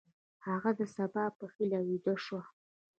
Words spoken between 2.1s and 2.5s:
شو.